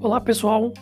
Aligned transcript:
Olá 0.00 0.20
pessoal, 0.20 0.72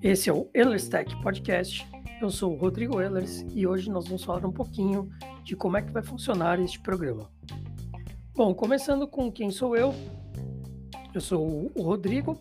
esse 0.00 0.30
é 0.30 0.32
o 0.32 0.48
Ehlers 0.54 0.88
Tech 0.88 1.14
Podcast. 1.20 1.86
Eu 2.22 2.30
sou 2.30 2.54
o 2.54 2.56
Rodrigo 2.56 3.02
Ehlers 3.02 3.44
e 3.54 3.66
hoje 3.66 3.90
nós 3.90 4.06
vamos 4.06 4.24
falar 4.24 4.46
um 4.46 4.50
pouquinho 4.50 5.10
de 5.44 5.54
como 5.54 5.76
é 5.76 5.82
que 5.82 5.92
vai 5.92 6.02
funcionar 6.02 6.58
este 6.58 6.80
programa. 6.80 7.30
Bom, 8.34 8.54
começando 8.54 9.06
com 9.06 9.30
quem 9.30 9.50
sou 9.50 9.76
eu. 9.76 9.94
Eu 11.12 11.20
sou 11.20 11.70
o 11.76 11.82
Rodrigo, 11.82 12.38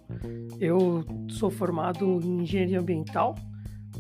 eu 0.58 1.04
sou 1.30 1.52
formado 1.52 2.22
em 2.24 2.44
engenharia 2.44 2.80
ambiental, 2.80 3.36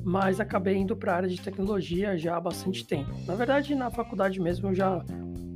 mas 0.02 0.40
acabei 0.40 0.78
indo 0.78 0.96
para 0.96 1.12
a 1.12 1.16
área 1.18 1.30
de 1.30 1.42
tecnologia 1.42 2.18
já 2.18 2.38
há 2.38 2.40
bastante 2.40 2.88
tempo. 2.88 3.12
Na 3.28 3.36
verdade, 3.36 3.76
na 3.76 3.92
faculdade 3.92 4.40
mesmo 4.40 4.70
eu 4.70 4.74
já 4.74 5.04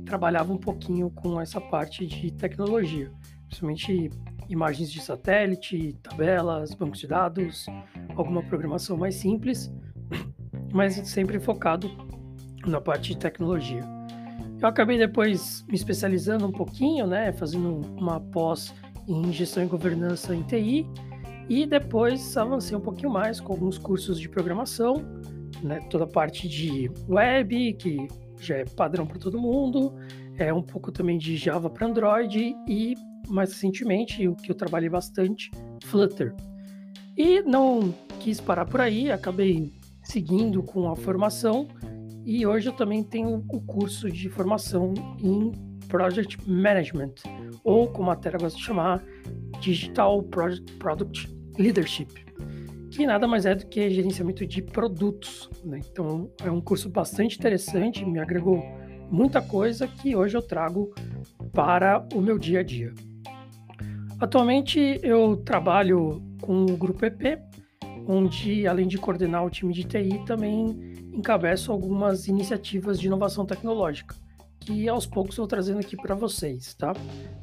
trabalhava 0.04 0.52
um 0.52 0.58
pouquinho 0.58 1.08
com 1.08 1.40
essa 1.40 1.58
parte 1.58 2.06
de 2.06 2.30
tecnologia, 2.32 3.10
principalmente 3.48 4.10
imagens 4.48 4.90
de 4.90 5.00
satélite, 5.00 5.96
tabelas, 6.02 6.74
bancos 6.74 7.00
de 7.00 7.06
dados, 7.06 7.66
alguma 8.16 8.42
programação 8.42 8.96
mais 8.96 9.14
simples, 9.16 9.72
mas 10.72 10.94
sempre 11.08 11.38
focado 11.40 11.90
na 12.66 12.80
parte 12.80 13.10
de 13.10 13.18
tecnologia. 13.18 13.82
Eu 14.60 14.68
acabei 14.68 14.98
depois 14.98 15.64
me 15.68 15.74
especializando 15.74 16.46
um 16.46 16.52
pouquinho, 16.52 17.06
né, 17.06 17.32
fazendo 17.32 17.80
uma 17.96 18.20
pós 18.20 18.74
em 19.06 19.32
gestão 19.32 19.62
e 19.62 19.66
governança 19.66 20.34
em 20.34 20.42
TI, 20.42 20.86
e 21.48 21.66
depois 21.66 22.36
avancei 22.36 22.76
um 22.76 22.80
pouquinho 22.80 23.10
mais 23.10 23.40
com 23.40 23.52
alguns 23.52 23.78
cursos 23.78 24.18
de 24.18 24.28
programação, 24.28 25.04
né, 25.62 25.80
toda 25.90 26.04
a 26.04 26.08
parte 26.08 26.48
de 26.48 26.90
web, 27.08 27.74
que 27.74 28.08
já 28.40 28.56
é 28.56 28.64
padrão 28.64 29.06
para 29.06 29.18
todo 29.18 29.38
mundo, 29.38 29.94
é 30.38 30.52
um 30.52 30.62
pouco 30.62 30.92
também 30.92 31.18
de 31.18 31.36
Java 31.36 31.70
para 31.70 31.86
Android 31.86 32.54
e 32.68 32.94
mais 33.28 33.52
recentemente, 33.52 34.26
o 34.28 34.36
que 34.36 34.50
eu 34.50 34.54
trabalhei 34.54 34.88
bastante, 34.88 35.50
Flutter. 35.84 36.34
E 37.16 37.40
não 37.42 37.94
quis 38.20 38.40
parar 38.40 38.66
por 38.66 38.80
aí, 38.80 39.10
acabei 39.10 39.72
seguindo 40.02 40.62
com 40.62 40.88
a 40.88 40.96
formação 40.96 41.66
e 42.24 42.46
hoje 42.46 42.68
eu 42.68 42.72
também 42.72 43.02
tenho 43.02 43.44
o 43.48 43.60
curso 43.60 44.10
de 44.10 44.28
formação 44.28 44.92
em 45.22 45.52
Project 45.88 46.38
Management, 46.48 47.14
ou 47.62 47.88
como 47.88 48.10
a 48.10 48.16
Terra 48.16 48.38
gosta 48.38 48.58
de 48.58 48.64
chamar, 48.64 49.04
Digital 49.60 50.22
Project 50.24 50.72
Product 50.74 51.36
Leadership, 51.58 52.12
que 52.90 53.06
nada 53.06 53.26
mais 53.26 53.46
é 53.46 53.54
do 53.54 53.66
que 53.66 53.88
gerenciamento 53.90 54.46
de 54.46 54.60
produtos. 54.60 55.48
Né? 55.64 55.80
Então 55.90 56.30
é 56.44 56.50
um 56.50 56.60
curso 56.60 56.90
bastante 56.90 57.38
interessante, 57.38 58.04
me 58.04 58.18
agregou 58.18 58.62
muita 59.10 59.40
coisa 59.40 59.86
que 59.86 60.14
hoje 60.14 60.36
eu 60.36 60.42
trago 60.42 60.94
para 61.52 62.06
o 62.14 62.20
meu 62.20 62.38
dia 62.38 62.60
a 62.60 62.62
dia. 62.62 62.92
Atualmente 64.18 64.98
eu 65.02 65.36
trabalho 65.36 66.22
com 66.40 66.64
o 66.64 66.76
Grupo 66.76 67.04
EP, 67.04 67.38
onde 68.06 68.66
além 68.66 68.86
de 68.86 68.98
coordenar 68.98 69.44
o 69.44 69.50
time 69.50 69.72
de 69.72 69.84
TI, 69.84 70.24
também 70.24 70.94
encabeço 71.12 71.72
algumas 71.72 72.28
iniciativas 72.28 73.00
de 73.00 73.06
inovação 73.06 73.44
tecnológica, 73.44 74.14
que 74.60 74.88
aos 74.88 75.06
poucos 75.06 75.36
vou 75.36 75.46
trazendo 75.46 75.80
aqui 75.80 75.96
para 75.96 76.14
vocês, 76.14 76.74
tá? 76.74 76.94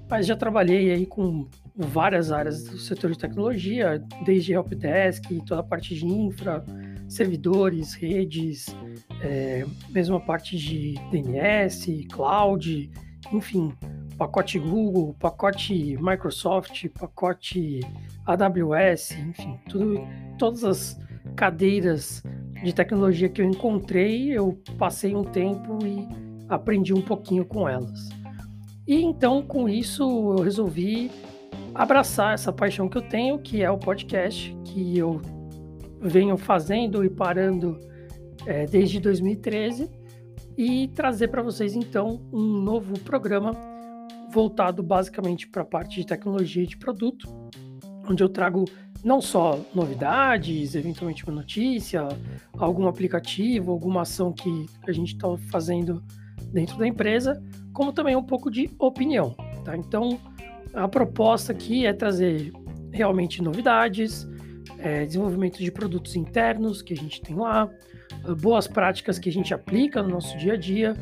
Mas 0.10 0.26
já 0.26 0.36
trabalhei 0.36 0.92
aí 0.92 1.06
com 1.06 1.48
várias 1.76 2.32
áreas 2.32 2.64
do 2.64 2.78
setor 2.78 3.12
de 3.12 3.18
tecnologia, 3.18 4.04
desde 4.26 4.54
helpdesk, 4.54 5.26
toda 5.46 5.62
a 5.62 5.64
parte 5.64 5.96
de 5.96 6.06
infra, 6.06 6.64
servidores, 7.08 7.94
redes, 7.94 8.76
é, 9.22 9.66
mesmo 9.90 10.16
a 10.16 10.20
parte 10.20 10.58
de 10.58 10.96
DNS, 11.12 12.08
cloud, 12.12 12.90
enfim, 13.32 13.74
pacote 14.18 14.60
Google, 14.60 15.16
pacote 15.20 15.98
Microsoft, 16.02 16.88
pacote 16.90 17.82
AWS, 18.26 19.12
enfim, 19.12 19.60
tudo, 19.70 20.02
todas 20.38 20.64
as 20.64 21.00
cadeiras 21.36 22.24
de 22.64 22.74
tecnologia 22.74 23.28
que 23.30 23.42
eu 23.42 23.46
encontrei, 23.46 24.30
eu 24.32 24.58
passei 24.78 25.16
um 25.16 25.24
tempo 25.24 25.80
e 25.86 26.08
aprendi 26.48 26.94
um 26.94 27.02
pouquinho 27.02 27.46
com 27.46 27.68
elas. 27.68 28.10
E 28.88 29.02
então, 29.02 29.42
com 29.42 29.68
isso, 29.68 30.04
eu 30.38 30.44
resolvi 30.44 31.10
abraçar 31.74 32.34
essa 32.34 32.52
paixão 32.52 32.88
que 32.88 32.98
eu 32.98 33.02
tenho, 33.02 33.40
que 33.40 33.64
é 33.64 33.72
o 33.72 33.78
podcast, 33.78 34.56
que 34.66 34.98
eu 34.98 35.22
venho 36.04 36.38
fazendo 36.38 37.04
e 37.04 37.10
parando 37.10 37.80
é, 38.46 38.66
desde 38.66 39.00
2013, 39.00 39.90
e 40.58 40.88
trazer 40.90 41.30
para 41.30 41.42
vocês 41.42 41.76
então 41.76 42.22
um 42.32 42.62
novo 42.62 43.00
programa 43.00 43.54
voltado 44.32 44.84
basicamente 44.84 45.48
para 45.48 45.62
a 45.62 45.66
parte 45.66 46.02
de 46.02 46.06
tecnologia 46.06 46.64
e 46.64 46.68
de 46.68 46.78
produto, 46.78 47.28
onde 48.10 48.22
eu 48.22 48.30
trago 48.30 48.66
não 49.04 49.22
só 49.22 49.60
novidades, 49.74 50.76
eventualmente 50.76 51.24
uma 51.26 51.34
notícia, 51.34 52.08
algum 52.58 52.88
aplicativo, 52.88 53.72
alguma 53.72 54.02
ação 54.02 54.32
que 54.32 54.66
a 54.88 54.92
gente 54.92 55.14
está 55.14 55.28
fazendo 55.52 56.04
dentro 56.52 56.78
da 56.78 56.88
empresa, 56.88 57.42
como 57.74 57.92
também 57.92 58.16
um 58.16 58.24
pouco 58.24 58.50
de 58.50 58.70
opinião. 58.80 59.36
Tá? 59.66 59.76
Então, 59.76 60.20
a 60.74 60.88
proposta 60.88 61.52
aqui 61.52 61.86
é 61.86 61.94
trazer 61.94 62.54
realmente 62.92 63.42
novidades, 63.42 64.28
é, 64.84 65.06
desenvolvimento 65.06 65.60
de 65.60 65.72
produtos 65.72 66.14
internos 66.18 66.82
que 66.82 66.94
a 66.94 66.98
gente 66.98 67.22
tem 67.22 67.36
lá, 67.38 67.70
boas 68.42 68.68
práticas 68.68 69.18
que 69.18 69.30
a 69.30 69.32
gente 69.32 69.54
aplica 69.54 70.04
no 70.04 70.10
nosso 70.10 70.38
dia 70.38 70.54
a 70.54 70.58
dia, 70.58 70.94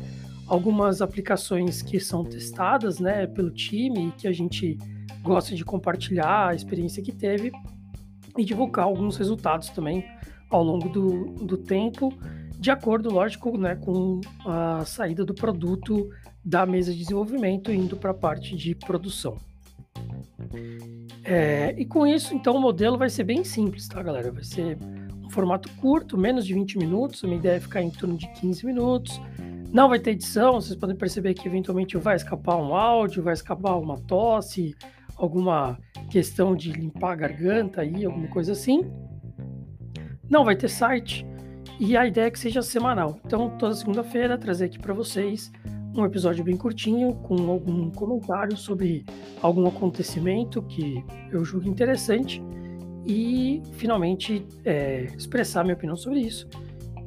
algumas 0.46 1.02
aplicações 1.02 1.82
que 1.82 1.98
são 1.98 2.24
testadas 2.24 3.00
né, 3.00 3.26
pelo 3.26 3.50
time 3.50 4.08
e 4.08 4.12
que 4.12 4.28
a 4.28 4.32
gente 4.32 4.78
gosta 5.20 5.56
de 5.56 5.64
compartilhar 5.64 6.48
a 6.48 6.54
experiência 6.54 7.02
que 7.02 7.10
teve 7.10 7.50
e 8.38 8.44
divulgar 8.44 8.84
alguns 8.84 9.16
resultados 9.16 9.68
também 9.70 10.04
ao 10.48 10.62
longo 10.62 10.88
do, 10.88 11.24
do 11.44 11.56
tempo, 11.56 12.16
de 12.58 12.70
acordo, 12.70 13.10
lógico, 13.10 13.58
né, 13.58 13.74
com 13.74 14.20
a 14.46 14.84
saída 14.84 15.24
do 15.24 15.34
produto 15.34 16.08
da 16.44 16.64
mesa 16.64 16.92
de 16.92 16.98
desenvolvimento 16.98 17.72
indo 17.72 17.96
para 17.96 18.12
a 18.12 18.14
parte 18.14 18.54
de 18.54 18.76
produção. 18.76 19.36
É, 21.24 21.74
e 21.78 21.84
com 21.84 22.06
isso, 22.06 22.34
então, 22.34 22.56
o 22.56 22.60
modelo 22.60 22.98
vai 22.98 23.08
ser 23.08 23.24
bem 23.24 23.44
simples, 23.44 23.86
tá, 23.86 24.02
galera? 24.02 24.32
Vai 24.32 24.44
ser 24.44 24.78
um 25.22 25.30
formato 25.30 25.68
curto, 25.80 26.18
menos 26.18 26.46
de 26.46 26.54
20 26.54 26.78
minutos. 26.78 27.22
A 27.22 27.26
minha 27.26 27.38
ideia 27.38 27.56
é 27.56 27.60
ficar 27.60 27.82
em 27.82 27.90
torno 27.90 28.16
de 28.16 28.26
15 28.32 28.66
minutos. 28.66 29.20
Não 29.72 29.88
vai 29.88 29.98
ter 29.98 30.10
edição, 30.10 30.54
vocês 30.54 30.76
podem 30.76 30.96
perceber 30.96 31.32
que 31.34 31.48
eventualmente 31.48 31.96
vai 31.96 32.16
escapar 32.16 32.56
um 32.56 32.74
áudio, 32.74 33.22
vai 33.22 33.32
escapar 33.32 33.76
uma 33.76 33.98
tosse, 33.98 34.74
alguma 35.16 35.78
questão 36.10 36.54
de 36.54 36.72
limpar 36.72 37.12
a 37.12 37.16
garganta 37.16 37.80
aí, 37.80 38.04
alguma 38.04 38.28
coisa 38.28 38.52
assim. 38.52 38.90
Não 40.28 40.44
vai 40.44 40.56
ter 40.56 40.68
site 40.68 41.26
e 41.80 41.96
a 41.96 42.06
ideia 42.06 42.26
é 42.26 42.30
que 42.30 42.38
seja 42.38 42.60
semanal. 42.60 43.18
Então, 43.24 43.48
toda 43.58 43.74
segunda-feira 43.74 44.36
trazer 44.36 44.66
aqui 44.66 44.78
para 44.78 44.92
vocês 44.92 45.50
um 45.94 46.04
episódio 46.04 46.42
bem 46.42 46.56
curtinho 46.56 47.14
com 47.14 47.50
algum 47.50 47.90
comentário 47.90 48.56
sobre 48.56 49.04
algum 49.40 49.66
acontecimento 49.66 50.62
que 50.62 51.04
eu 51.30 51.44
julgo 51.44 51.68
interessante 51.68 52.42
e 53.04 53.62
finalmente 53.72 54.46
é, 54.64 55.04
expressar 55.16 55.64
minha 55.64 55.74
opinião 55.74 55.96
sobre 55.96 56.20
isso 56.20 56.48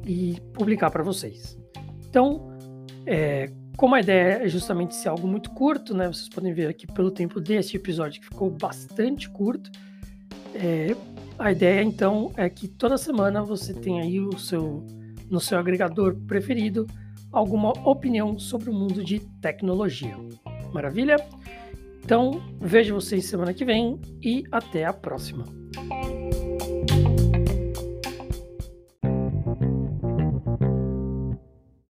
e 0.04 0.40
publicar 0.52 0.90
para 0.90 1.02
vocês. 1.02 1.58
Então, 2.08 2.52
é, 3.04 3.50
como 3.76 3.94
a 3.94 4.00
ideia 4.00 4.44
é 4.44 4.48
justamente 4.48 4.94
ser 4.94 5.08
algo 5.08 5.26
muito 5.26 5.50
curto, 5.50 5.94
né? 5.94 6.06
Vocês 6.06 6.28
podem 6.28 6.52
ver 6.52 6.68
aqui 6.68 6.86
pelo 6.86 7.10
tempo 7.10 7.40
deste 7.40 7.76
episódio 7.76 8.20
que 8.20 8.26
ficou 8.26 8.50
bastante 8.50 9.28
curto. 9.28 9.70
É, 10.54 10.94
a 11.38 11.52
ideia 11.52 11.82
então 11.82 12.32
é 12.36 12.48
que 12.48 12.68
toda 12.68 12.96
semana 12.96 13.42
você 13.42 13.74
tenha 13.74 14.02
aí 14.02 14.20
o 14.20 14.38
seu 14.38 14.84
no 15.28 15.40
seu 15.40 15.58
agregador 15.58 16.14
preferido 16.14 16.86
alguma 17.38 17.72
opinião 17.88 18.38
sobre 18.38 18.70
o 18.70 18.72
mundo 18.72 19.04
de 19.04 19.20
tecnologia. 19.40 20.16
Maravilha? 20.72 21.16
Então 22.04 22.40
vejo 22.60 22.94
vocês 22.94 23.26
semana 23.26 23.52
que 23.52 23.64
vem 23.64 24.00
e 24.22 24.44
até 24.50 24.84
a 24.84 24.92
próxima. 24.92 25.44